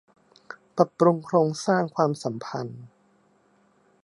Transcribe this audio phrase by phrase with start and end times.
[0.75, 2.81] ปรับปรุงโครงสร้างความสัมพันธ์